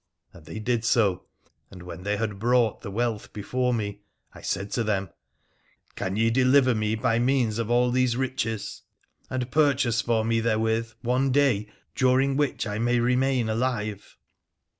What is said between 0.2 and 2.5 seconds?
And they did so; and wher they had